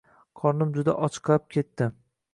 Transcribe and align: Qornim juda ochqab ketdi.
Qornim 0.39 0.71
juda 0.77 0.95
ochqab 1.09 1.47
ketdi. 1.57 1.93